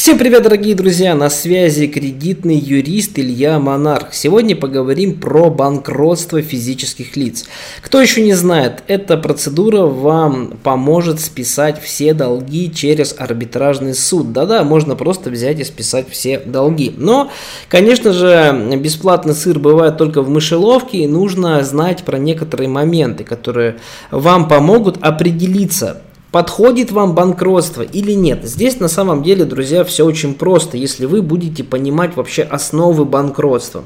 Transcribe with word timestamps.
Всем 0.00 0.16
привет, 0.16 0.44
дорогие 0.44 0.74
друзья! 0.74 1.14
На 1.14 1.28
связи 1.28 1.86
кредитный 1.86 2.56
юрист 2.56 3.18
Илья 3.18 3.58
Монарх. 3.58 4.14
Сегодня 4.14 4.56
поговорим 4.56 5.20
про 5.20 5.50
банкротство 5.50 6.40
физических 6.40 7.18
лиц. 7.18 7.44
Кто 7.82 8.00
еще 8.00 8.22
не 8.22 8.32
знает, 8.32 8.82
эта 8.86 9.18
процедура 9.18 9.82
вам 9.82 10.56
поможет 10.62 11.20
списать 11.20 11.82
все 11.82 12.14
долги 12.14 12.72
через 12.74 13.14
арбитражный 13.18 13.92
суд. 13.92 14.32
Да-да, 14.32 14.64
можно 14.64 14.96
просто 14.96 15.28
взять 15.28 15.60
и 15.60 15.64
списать 15.64 16.08
все 16.08 16.38
долги. 16.38 16.94
Но, 16.96 17.30
конечно 17.68 18.14
же, 18.14 18.78
бесплатный 18.78 19.34
сыр 19.34 19.58
бывает 19.58 19.98
только 19.98 20.22
в 20.22 20.30
мышеловке, 20.30 21.00
и 21.00 21.06
нужно 21.06 21.62
знать 21.62 22.04
про 22.04 22.16
некоторые 22.16 22.70
моменты, 22.70 23.24
которые 23.24 23.76
вам 24.10 24.48
помогут 24.48 24.96
определиться, 25.02 26.00
Подходит 26.32 26.92
вам 26.92 27.16
банкротство 27.16 27.82
или 27.82 28.12
нет? 28.12 28.44
Здесь 28.44 28.78
на 28.78 28.86
самом 28.86 29.24
деле, 29.24 29.44
друзья, 29.44 29.82
все 29.82 30.04
очень 30.04 30.34
просто, 30.34 30.76
если 30.76 31.06
вы 31.06 31.22
будете 31.22 31.64
понимать 31.64 32.14
вообще 32.14 32.42
основы 32.42 33.04
банкротства. 33.04 33.82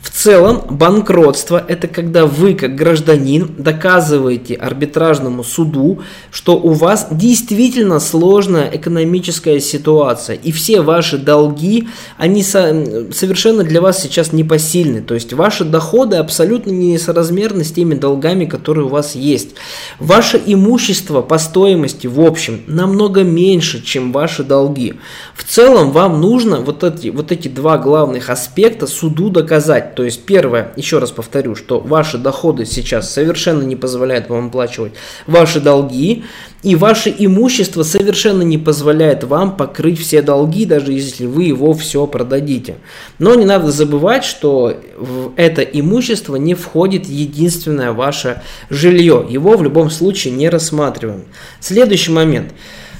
В 0.00 0.10
целом, 0.10 0.62
банкротство– 0.70 1.64
это 1.68 1.88
когда 1.88 2.24
вы, 2.24 2.54
как 2.54 2.76
гражданин, 2.76 3.50
доказываете 3.58 4.54
арбитражному 4.54 5.42
суду, 5.42 6.02
что 6.30 6.56
у 6.56 6.72
вас 6.72 7.08
действительно 7.10 7.98
сложная 7.98 8.70
экономическая 8.72 9.60
ситуация, 9.60 10.36
и 10.36 10.52
все 10.52 10.82
ваши 10.82 11.18
долги, 11.18 11.88
они 12.16 12.44
со- 12.44 13.12
совершенно 13.12 13.64
для 13.64 13.80
вас 13.80 14.00
сейчас 14.00 14.32
непосильны. 14.32 15.02
То 15.02 15.14
есть, 15.14 15.32
ваши 15.32 15.64
доходы 15.64 16.16
абсолютно 16.16 16.70
несоразмерны 16.70 17.64
с 17.64 17.72
теми 17.72 17.94
долгами, 17.94 18.44
которые 18.44 18.86
у 18.86 18.90
вас 18.90 19.16
есть. 19.16 19.50
Ваше 19.98 20.40
имущество 20.46 21.22
по 21.22 21.38
стоимости, 21.38 22.06
в 22.06 22.20
общем, 22.20 22.62
намного 22.68 23.24
меньше, 23.24 23.84
чем 23.84 24.12
ваши 24.12 24.44
долги. 24.44 24.94
В 25.34 25.42
целом, 25.42 25.90
вам 25.90 26.20
нужно 26.20 26.60
вот 26.60 26.84
эти, 26.84 27.08
вот 27.08 27.32
эти 27.32 27.48
два 27.48 27.78
главных 27.78 28.30
аспекта 28.30 28.86
суду 28.86 29.28
доказать. 29.28 29.87
То 29.94 30.04
есть 30.04 30.24
первое, 30.24 30.72
еще 30.76 30.98
раз 30.98 31.10
повторю, 31.10 31.54
что 31.54 31.80
ваши 31.80 32.18
доходы 32.18 32.64
сейчас 32.64 33.12
совершенно 33.12 33.62
не 33.62 33.76
позволяют 33.76 34.28
вам 34.28 34.48
оплачивать 34.48 34.92
ваши 35.26 35.60
долги, 35.60 36.24
и 36.62 36.74
ваше 36.74 37.14
имущество 37.16 37.84
совершенно 37.84 38.42
не 38.42 38.58
позволяет 38.58 39.22
вам 39.24 39.56
покрыть 39.56 40.00
все 40.00 40.22
долги, 40.22 40.64
даже 40.64 40.92
если 40.92 41.26
вы 41.26 41.44
его 41.44 41.72
все 41.72 42.06
продадите. 42.06 42.76
Но 43.18 43.34
не 43.34 43.44
надо 43.44 43.70
забывать, 43.70 44.24
что 44.24 44.74
в 44.96 45.32
это 45.36 45.62
имущество 45.62 46.36
не 46.36 46.54
входит 46.54 47.06
единственное 47.06 47.92
ваше 47.92 48.42
жилье. 48.70 49.24
Его 49.28 49.56
в 49.56 49.62
любом 49.62 49.90
случае 49.90 50.34
не 50.34 50.48
рассматриваем. 50.48 51.24
Следующий 51.60 52.10
момент. 52.10 52.52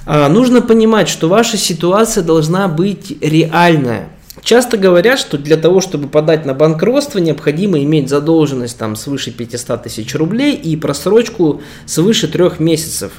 А, 0.06 0.28
нужно 0.28 0.62
понимать, 0.62 1.08
что 1.08 1.28
ваша 1.28 1.56
ситуация 1.56 2.22
должна 2.22 2.68
быть 2.68 3.18
реальная. 3.20 4.08
Часто 4.48 4.78
говорят, 4.78 5.18
что 5.18 5.36
для 5.36 5.58
того, 5.58 5.82
чтобы 5.82 6.08
подать 6.08 6.46
на 6.46 6.54
банкротство, 6.54 7.18
необходимо 7.18 7.82
иметь 7.82 8.08
задолженность 8.08 8.78
там 8.78 8.96
свыше 8.96 9.30
500 9.30 9.82
тысяч 9.82 10.14
рублей 10.14 10.54
и 10.54 10.74
просрочку 10.74 11.60
свыше 11.84 12.28
трех 12.28 12.58
месяцев. 12.58 13.12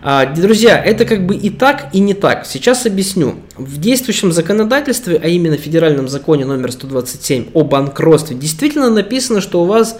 А, 0.00 0.26
друзья, 0.26 0.80
это 0.80 1.04
как 1.04 1.26
бы 1.26 1.34
и 1.34 1.50
так, 1.50 1.88
и 1.92 1.98
не 1.98 2.14
так. 2.14 2.46
Сейчас 2.46 2.86
объясню. 2.86 3.34
В 3.56 3.80
действующем 3.80 4.30
законодательстве, 4.30 5.20
а 5.20 5.26
именно 5.26 5.56
в 5.56 5.60
федеральном 5.60 6.08
законе 6.08 6.44
номер 6.44 6.70
127 6.70 7.46
о 7.52 7.64
банкротстве, 7.64 8.36
действительно 8.36 8.88
написано, 8.88 9.40
что 9.40 9.64
у 9.64 9.66
вас 9.66 9.98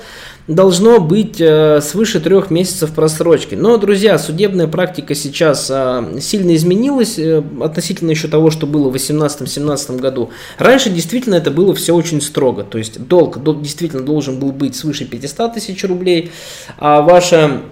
должно 0.48 1.00
быть 1.00 1.40
э, 1.40 1.80
свыше 1.80 2.20
трех 2.20 2.50
месяцев 2.50 2.92
просрочки. 2.92 3.54
Но, 3.54 3.76
друзья, 3.78 4.18
судебная 4.18 4.68
практика 4.68 5.14
сейчас 5.14 5.68
э, 5.70 6.18
сильно 6.20 6.54
изменилась 6.54 7.18
э, 7.18 7.42
относительно 7.60 8.10
еще 8.10 8.28
того, 8.28 8.50
что 8.50 8.66
было 8.66 8.88
в 8.88 8.94
2018-2017 8.94 9.98
году. 9.98 10.30
Раньше 10.58 10.90
действительно 10.90 11.34
это 11.34 11.50
было 11.50 11.74
все 11.74 11.94
очень 11.94 12.20
строго. 12.20 12.62
То 12.62 12.78
есть 12.78 13.06
долг 13.08 13.42
действительно 13.60 14.02
должен 14.02 14.38
был 14.38 14.52
быть 14.52 14.76
свыше 14.76 15.04
500 15.04 15.54
тысяч 15.54 15.82
рублей, 15.84 16.30
а 16.78 17.02
ваша 17.02 17.62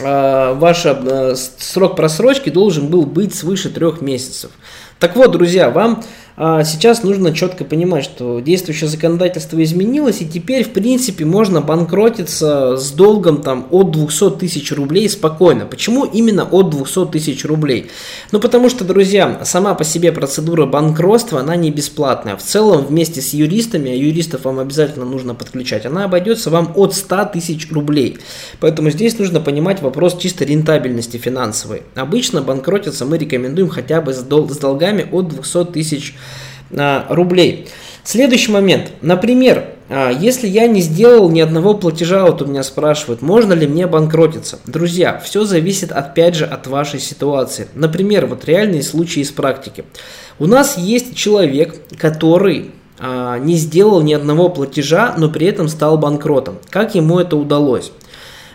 ваш 0.00 0.86
срок 1.58 1.94
просрочки 1.94 2.50
должен 2.50 2.88
был 2.88 3.06
быть 3.06 3.32
свыше 3.32 3.70
трех 3.70 4.00
месяцев. 4.00 4.50
Так 4.98 5.14
вот, 5.14 5.30
друзья, 5.30 5.70
вам 5.70 6.02
а 6.36 6.64
сейчас 6.64 7.04
нужно 7.04 7.32
четко 7.32 7.64
понимать, 7.64 8.02
что 8.02 8.40
действующее 8.40 8.88
законодательство 8.88 9.62
изменилось, 9.62 10.20
и 10.20 10.28
теперь, 10.28 10.64
в 10.64 10.70
принципе, 10.70 11.24
можно 11.24 11.60
банкротиться 11.60 12.76
с 12.76 12.90
долгом 12.90 13.40
там, 13.40 13.68
от 13.70 13.92
200 13.92 14.30
тысяч 14.32 14.72
рублей 14.72 15.08
спокойно. 15.08 15.64
Почему 15.64 16.04
именно 16.04 16.42
от 16.42 16.70
200 16.70 17.06
тысяч 17.12 17.44
рублей? 17.44 17.90
Ну, 18.32 18.40
потому 18.40 18.68
что, 18.68 18.84
друзья, 18.84 19.42
сама 19.44 19.74
по 19.74 19.84
себе 19.84 20.10
процедура 20.10 20.66
банкротства, 20.66 21.38
она 21.38 21.54
не 21.54 21.70
бесплатная. 21.70 22.36
В 22.36 22.42
целом, 22.42 22.84
вместе 22.84 23.20
с 23.20 23.32
юристами, 23.32 23.92
а 23.92 23.94
юристов 23.94 24.44
вам 24.44 24.58
обязательно 24.58 25.04
нужно 25.04 25.34
подключать, 25.36 25.86
она 25.86 26.04
обойдется 26.04 26.50
вам 26.50 26.72
от 26.74 26.94
100 26.94 27.26
тысяч 27.26 27.70
рублей. 27.70 28.18
Поэтому 28.58 28.90
здесь 28.90 29.16
нужно 29.20 29.40
понимать 29.40 29.82
вопрос 29.82 30.18
чисто 30.18 30.44
рентабельности 30.44 31.16
финансовой. 31.16 31.82
Обычно 31.94 32.42
банкротиться 32.42 33.04
мы 33.04 33.18
рекомендуем 33.18 33.68
хотя 33.68 34.00
бы 34.00 34.12
с, 34.12 34.20
дол- 34.22 34.50
с 34.50 34.56
долгами 34.56 35.06
от 35.12 35.28
200 35.28 35.66
тысяч 35.66 36.08
рублей 36.08 36.23
рублей. 37.08 37.68
Следующий 38.04 38.52
момент. 38.52 38.92
Например, 39.00 39.64
а, 39.88 40.10
если 40.10 40.46
я 40.46 40.66
не 40.66 40.80
сделал 40.80 41.30
ни 41.30 41.40
одного 41.40 41.74
платежа, 41.74 42.24
вот 42.24 42.42
у 42.42 42.46
меня 42.46 42.62
спрашивают, 42.62 43.22
можно 43.22 43.52
ли 43.52 43.66
мне 43.66 43.86
банкротиться. 43.86 44.58
Друзья, 44.66 45.18
все 45.24 45.44
зависит 45.44 45.92
опять 45.92 46.34
же 46.34 46.44
от 46.44 46.66
вашей 46.66 47.00
ситуации. 47.00 47.68
Например, 47.74 48.26
вот 48.26 48.44
реальные 48.44 48.82
случаи 48.82 49.20
из 49.20 49.30
практики. 49.30 49.84
У 50.38 50.46
нас 50.46 50.76
есть 50.76 51.16
человек, 51.16 51.76
который 51.98 52.72
а, 52.98 53.38
не 53.38 53.56
сделал 53.56 54.02
ни 54.02 54.12
одного 54.12 54.48
платежа, 54.48 55.14
но 55.16 55.28
при 55.28 55.46
этом 55.46 55.68
стал 55.68 55.98
банкротом. 55.98 56.58
Как 56.70 56.94
ему 56.94 57.18
это 57.18 57.36
удалось? 57.36 57.92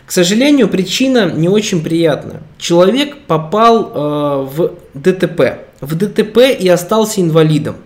К 0.06 0.12
сожалению, 0.12 0.68
причина 0.68 1.30
не 1.30 1.48
очень 1.48 1.84
приятная. 1.84 2.42
Человек 2.58 3.16
попал 3.28 3.92
э, 3.94 4.48
в 4.52 4.72
ДТП. 4.92 5.60
В 5.80 5.94
ДТП 5.94 6.38
и 6.58 6.68
остался 6.68 7.20
инвалидом. 7.20 7.76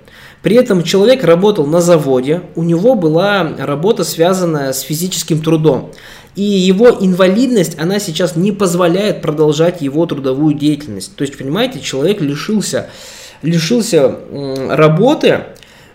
При 0.45 0.57
этом 0.57 0.83
человек 0.83 1.25
работал 1.25 1.67
на 1.67 1.81
заводе, 1.81 2.43
у 2.55 2.65
него 2.65 2.95
была 2.97 3.55
работа, 3.57 4.05
связанная 4.05 4.75
с 4.75 4.81
физическим 4.83 5.41
трудом. 5.41 5.91
И 6.37 6.43
его 6.43 6.99
инвалидность, 7.01 7.79
она 7.81 7.99
сейчас 7.99 8.37
не 8.37 8.53
позволяет 8.53 9.23
продолжать 9.23 9.81
его 9.81 10.05
трудовую 10.05 10.55
деятельность. 10.55 11.17
То 11.17 11.23
есть, 11.23 11.39
понимаете, 11.39 11.81
человек 11.81 12.21
лишился, 12.21 12.91
лишился 13.41 14.19
работы 14.69 15.45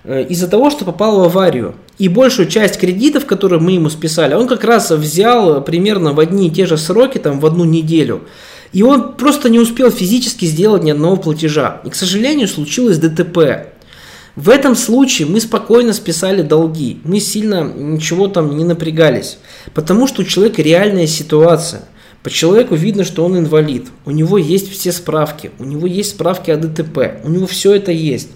э, 0.03 0.25
из-за 0.29 0.47
того, 0.47 0.71
что 0.71 0.83
попал 0.83 1.19
в 1.19 1.23
аварию. 1.25 1.75
И 1.99 2.09
большую 2.09 2.47
часть 2.47 2.79
кредитов, 2.79 3.27
которые 3.27 3.59
мы 3.59 3.73
ему 3.73 3.91
списали, 3.91 4.33
он 4.33 4.47
как 4.47 4.63
раз 4.63 4.89
взял 4.89 5.63
примерно 5.63 6.13
в 6.13 6.19
одни 6.19 6.47
и 6.47 6.51
те 6.51 6.65
же 6.65 6.77
сроки, 6.77 7.19
там 7.19 7.39
в 7.39 7.45
одну 7.45 7.65
неделю. 7.65 8.21
И 8.73 8.81
он 8.81 9.13
просто 9.13 9.47
не 9.47 9.59
успел 9.59 9.91
физически 9.91 10.45
сделать 10.45 10.81
ни 10.81 10.89
одного 10.89 11.17
платежа. 11.17 11.81
И, 11.85 11.91
к 11.91 11.95
сожалению, 11.95 12.47
случилось 12.47 12.97
ДТП. 12.97 13.77
В 14.39 14.47
этом 14.47 14.73
случае 14.73 15.27
мы 15.27 15.41
спокойно 15.41 15.91
списали 15.91 16.44
долги, 16.44 17.01
мы 17.03 17.19
сильно 17.19 17.61
ничего 17.61 18.29
там 18.29 18.55
не 18.55 18.63
напрягались, 18.63 19.38
потому 19.73 20.07
что 20.07 20.22
у 20.22 20.23
человека 20.23 20.61
реальная 20.61 21.07
ситуация. 21.07 21.83
По 22.23 22.29
человеку 22.29 22.75
видно, 22.75 23.03
что 23.03 23.25
он 23.25 23.38
инвалид, 23.38 23.88
у 24.05 24.11
него 24.11 24.38
есть 24.38 24.72
все 24.72 24.94
справки, 24.94 25.51
у 25.59 25.66
него 25.66 25.88
есть 25.88 26.11
справки 26.11 26.51
о 26.51 26.55
ДТП, 26.55 27.19
у 27.25 27.29
него 27.29 27.47
все 27.47 27.73
это 27.73 27.91
есть. 27.91 28.29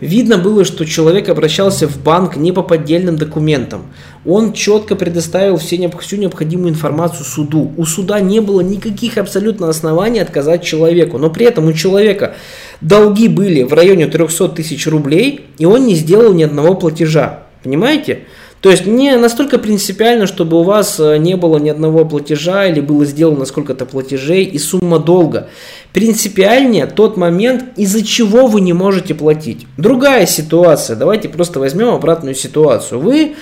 Видно 0.00 0.38
было, 0.38 0.64
что 0.64 0.86
человек 0.86 1.28
обращался 1.28 1.86
в 1.86 2.02
банк 2.02 2.36
не 2.36 2.52
по 2.52 2.62
поддельным 2.62 3.16
документам. 3.16 3.82
Он 4.24 4.54
четко 4.54 4.96
предоставил 4.96 5.58
все, 5.58 5.90
всю 6.00 6.16
необходимую 6.16 6.70
информацию 6.70 7.24
суду. 7.24 7.72
У 7.76 7.84
суда 7.84 8.18
не 8.20 8.40
было 8.40 8.62
никаких 8.62 9.18
абсолютно 9.18 9.68
оснований 9.68 10.20
отказать 10.20 10.64
человеку. 10.64 11.18
Но 11.18 11.28
при 11.28 11.46
этом 11.46 11.66
у 11.66 11.72
человека 11.74 12.34
долги 12.80 13.28
были 13.28 13.62
в 13.62 13.74
районе 13.74 14.06
300 14.06 14.48
тысяч 14.48 14.86
рублей, 14.86 15.46
и 15.58 15.66
он 15.66 15.86
не 15.86 15.94
сделал 15.94 16.32
ни 16.32 16.44
одного 16.44 16.74
платежа. 16.74 17.44
Понимаете? 17.62 18.20
То 18.60 18.70
есть 18.70 18.84
не 18.84 19.16
настолько 19.16 19.58
принципиально, 19.58 20.26
чтобы 20.26 20.60
у 20.60 20.62
вас 20.62 21.00
э, 21.00 21.16
не 21.16 21.36
было 21.36 21.56
ни 21.56 21.70
одного 21.70 22.04
платежа 22.04 22.66
или 22.66 22.80
было 22.80 23.06
сделано 23.06 23.46
сколько-то 23.46 23.86
платежей 23.86 24.44
и 24.44 24.58
сумма 24.58 24.98
долга. 24.98 25.48
Принципиальнее 25.94 26.86
тот 26.86 27.16
момент, 27.16 27.64
из-за 27.76 28.04
чего 28.04 28.46
вы 28.46 28.60
не 28.60 28.74
можете 28.74 29.14
платить. 29.14 29.66
Другая 29.78 30.26
ситуация. 30.26 30.94
Давайте 30.94 31.30
просто 31.30 31.58
возьмем 31.58 31.88
обратную 31.88 32.34
ситуацию. 32.34 33.00
Вы 33.00 33.34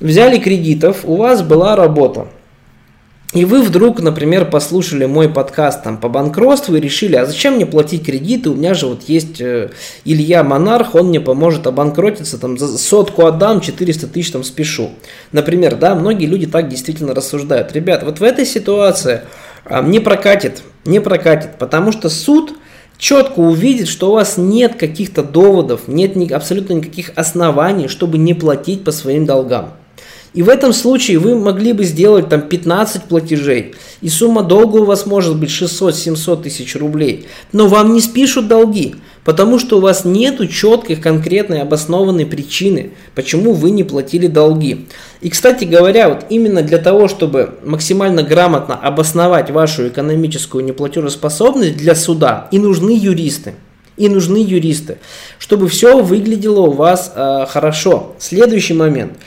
взяли 0.00 0.38
кредитов, 0.38 1.00
у 1.04 1.16
вас 1.16 1.42
была 1.42 1.76
работа. 1.76 2.28
И 3.32 3.46
вы 3.46 3.62
вдруг, 3.62 4.00
например, 4.00 4.50
послушали 4.50 5.06
мой 5.06 5.26
подкаст 5.30 5.82
там, 5.82 5.96
по 5.96 6.10
банкротству 6.10 6.76
и 6.76 6.80
решили, 6.80 7.16
а 7.16 7.24
зачем 7.24 7.54
мне 7.54 7.64
платить 7.64 8.04
кредиты, 8.04 8.50
у 8.50 8.54
меня 8.54 8.74
же 8.74 8.86
вот 8.86 9.04
есть 9.04 9.40
э, 9.40 9.70
Илья 10.04 10.42
Монарх, 10.44 10.94
он 10.94 11.06
мне 11.08 11.18
поможет 11.18 11.66
обанкротиться, 11.66 12.36
там, 12.36 12.58
за 12.58 12.76
сотку 12.76 13.24
отдам, 13.24 13.62
400 13.62 14.06
тысяч 14.08 14.32
там 14.32 14.44
спешу. 14.44 14.90
Например, 15.32 15.76
да, 15.76 15.94
многие 15.94 16.26
люди 16.26 16.46
так 16.46 16.68
действительно 16.68 17.14
рассуждают. 17.14 17.72
Ребят, 17.72 18.02
вот 18.02 18.20
в 18.20 18.22
этой 18.22 18.44
ситуации 18.44 19.22
э, 19.64 19.82
не 19.82 20.00
прокатит, 20.00 20.62
не 20.84 21.00
прокатит, 21.00 21.56
потому 21.58 21.90
что 21.90 22.10
суд 22.10 22.52
четко 22.98 23.38
увидит, 23.38 23.88
что 23.88 24.10
у 24.10 24.12
вас 24.12 24.36
нет 24.36 24.74
каких-то 24.74 25.22
доводов, 25.22 25.88
нет 25.88 26.16
ни, 26.16 26.30
абсолютно 26.30 26.74
никаких 26.74 27.12
оснований, 27.16 27.88
чтобы 27.88 28.18
не 28.18 28.34
платить 28.34 28.84
по 28.84 28.92
своим 28.92 29.24
долгам. 29.24 29.72
И 30.34 30.42
в 30.42 30.48
этом 30.48 30.72
случае 30.72 31.18
вы 31.18 31.38
могли 31.38 31.74
бы 31.74 31.84
сделать 31.84 32.30
там 32.30 32.42
15 32.42 33.04
платежей, 33.04 33.74
и 34.00 34.08
сумма 34.08 34.42
долга 34.42 34.78
у 34.78 34.84
вас 34.84 35.04
может 35.04 35.36
быть 35.36 35.50
600-700 35.50 36.42
тысяч 36.44 36.74
рублей, 36.74 37.26
но 37.52 37.68
вам 37.68 37.92
не 37.92 38.00
спишут 38.00 38.48
долги, 38.48 38.94
потому 39.24 39.58
что 39.58 39.76
у 39.76 39.80
вас 39.82 40.06
нет 40.06 40.40
четкой, 40.50 40.96
конкретной, 40.96 41.60
обоснованной 41.60 42.24
причины, 42.24 42.92
почему 43.14 43.52
вы 43.52 43.70
не 43.70 43.84
платили 43.84 44.26
долги. 44.26 44.86
И, 45.20 45.28
кстати 45.28 45.64
говоря, 45.64 46.08
вот 46.08 46.24
именно 46.30 46.62
для 46.62 46.78
того, 46.78 47.08
чтобы 47.08 47.58
максимально 47.62 48.22
грамотно 48.22 48.74
обосновать 48.74 49.50
вашу 49.50 49.88
экономическую 49.88 50.64
неплатежеспособность 50.64 51.76
для 51.76 51.94
суда, 51.94 52.48
и 52.50 52.58
нужны 52.58 52.96
юристы. 52.96 53.54
И 53.98 54.08
нужны 54.08 54.38
юристы, 54.38 54.96
чтобы 55.38 55.68
все 55.68 56.02
выглядело 56.02 56.60
у 56.60 56.70
вас 56.70 57.12
э, 57.14 57.44
хорошо. 57.46 58.14
Следующий 58.18 58.72
момент– 58.72 59.12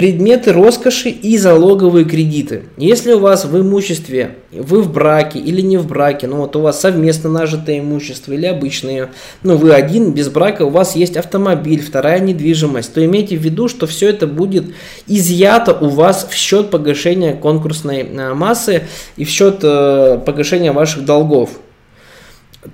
предметы 0.00 0.54
роскоши 0.54 1.10
и 1.10 1.36
залоговые 1.36 2.06
кредиты. 2.06 2.62
Если 2.78 3.12
у 3.12 3.18
вас 3.18 3.44
в 3.44 3.60
имуществе, 3.60 4.36
вы 4.50 4.80
в 4.80 4.90
браке 4.90 5.38
или 5.38 5.60
не 5.60 5.76
в 5.76 5.86
браке, 5.86 6.26
ну 6.26 6.36
вот 6.36 6.56
у 6.56 6.62
вас 6.62 6.80
совместно 6.80 7.28
нажитое 7.28 7.80
имущество 7.80 8.32
или 8.32 8.46
обычное, 8.46 9.10
ну 9.42 9.58
вы 9.58 9.74
один 9.74 10.12
без 10.12 10.30
брака, 10.30 10.62
у 10.62 10.70
вас 10.70 10.96
есть 10.96 11.18
автомобиль, 11.18 11.82
вторая 11.82 12.18
недвижимость, 12.18 12.94
то 12.94 13.04
имейте 13.04 13.36
в 13.36 13.42
виду, 13.42 13.68
что 13.68 13.86
все 13.86 14.08
это 14.08 14.26
будет 14.26 14.72
изъято 15.06 15.76
у 15.78 15.90
вас 15.90 16.26
в 16.30 16.34
счет 16.34 16.70
погашения 16.70 17.34
конкурсной 17.34 18.00
э, 18.00 18.32
массы 18.32 18.84
и 19.18 19.26
в 19.26 19.28
счет 19.28 19.58
э, 19.62 20.18
погашения 20.24 20.72
ваших 20.72 21.04
долгов. 21.04 21.50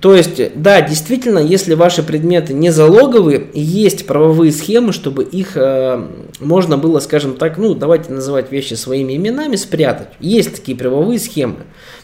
То 0.01 0.13
есть, 0.13 0.41
да, 0.55 0.81
действительно, 0.81 1.39
если 1.39 1.73
ваши 1.73 2.03
предметы 2.03 2.53
не 2.53 2.71
залоговые, 2.71 3.47
есть 3.53 4.05
правовые 4.05 4.51
схемы, 4.51 4.91
чтобы 4.91 5.23
их 5.23 5.55
э, 5.55 6.05
можно 6.41 6.77
было, 6.77 6.99
скажем 6.99 7.37
так, 7.37 7.57
ну, 7.57 7.73
давайте 7.73 8.11
называть 8.11 8.51
вещи 8.51 8.73
своими 8.73 9.15
именами, 9.15 9.55
спрятать. 9.55 10.09
Есть 10.19 10.55
такие 10.55 10.77
правовые 10.77 11.19
схемы. 11.19 11.59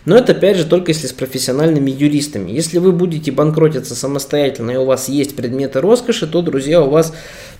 Но 0.06 0.18
это, 0.18 0.34
опять 0.34 0.58
же, 0.58 0.66
только 0.66 0.92
если 0.92 1.08
с 1.08 1.14
профессиональными 1.14 1.92
юристами. 1.92 2.52
Если 2.52 2.78
вы 2.78 2.92
будете 2.92 3.32
банкротиться 3.32 3.96
самостоятельно 3.96 4.72
и 4.72 4.76
у 4.78 4.86
вас 4.86 5.08
есть 5.08 5.36
предметы 5.36 5.82
роскоши, 5.82 6.28
то, 6.28 6.42
друзья, 6.42 6.82
у 6.82 6.90
вас 6.90 7.14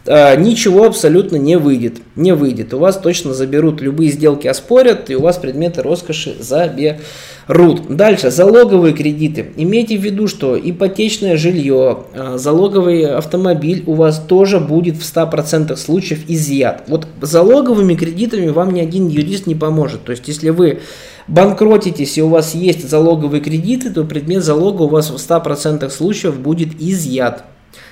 э, 0.06 0.36
ничего 0.38 0.86
абсолютно 0.86 1.38
не 1.38 1.58
выйдет. 1.58 1.98
Не 2.16 2.34
выйдет. 2.34 2.74
У 2.74 2.80
вас 2.80 2.98
точно 2.98 3.34
заберут 3.34 3.82
любые 3.82 4.12
сделки, 4.12 4.48
оспорят, 4.48 5.10
и 5.10 5.16
у 5.16 5.22
вас 5.22 5.38
предметы 5.38 5.82
роскоши 5.82 6.36
заберут. 6.40 7.96
Дальше, 7.96 8.30
залоговые 8.30 8.94
кредиты. 8.94 9.52
Имейте 9.56 9.98
в 9.98 10.02
виду, 10.02 10.13
что 10.28 10.58
ипотечное 10.58 11.38
жилье, 11.38 12.06
э, 12.14 12.38
залоговый 12.38 13.06
автомобиль 13.06 13.84
у 13.86 13.94
вас 13.94 14.20
тоже 14.20 14.60
будет 14.60 14.98
в 14.98 15.04
100% 15.04 15.76
случаев 15.76 16.24
изъят. 16.28 16.84
Вот 16.88 17.08
залоговыми 17.22 17.96
кредитами 17.96 18.50
вам 18.50 18.72
ни 18.74 18.80
один 18.80 19.08
юрист 19.08 19.48
не 19.48 19.56
поможет. 19.56 20.04
То 20.04 20.12
есть, 20.12 20.28
если 20.28 20.50
вы 20.50 20.80
банкротитесь 21.28 22.18
и 22.18 22.22
у 22.22 22.30
вас 22.30 22.56
есть 22.56 22.90
залоговые 22.90 23.42
кредиты, 23.42 23.90
то 23.90 24.04
предмет 24.04 24.44
залога 24.44 24.84
у 24.84 24.88
вас 24.88 25.10
в 25.10 25.16
100% 25.16 25.90
случаев 25.90 26.40
будет 26.40 26.70
изъят. 26.80 27.44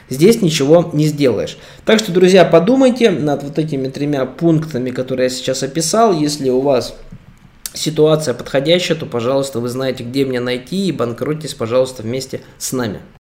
Здесь 0.09 0.41
ничего 0.41 0.89
не 0.91 1.05
сделаешь. 1.05 1.57
Так 1.85 1.99
что, 1.99 2.11
друзья, 2.11 2.43
подумайте 2.43 3.11
над 3.11 3.43
вот 3.43 3.57
этими 3.57 3.87
тремя 3.87 4.25
пунктами, 4.25 4.89
которые 4.89 5.25
я 5.25 5.29
сейчас 5.29 5.63
описал. 5.63 6.13
Если 6.13 6.49
у 6.49 6.59
вас 6.59 6.95
ситуация 7.73 8.33
подходящая, 8.33 8.97
то, 8.97 9.05
пожалуйста, 9.05 9.59
вы 9.59 9.69
знаете, 9.69 10.03
где 10.03 10.25
меня 10.25 10.41
найти 10.41 10.87
и 10.87 10.91
банкротитесь, 10.91 11.53
пожалуйста, 11.53 12.03
вместе 12.03 12.41
с 12.57 12.71
нами. 12.71 12.99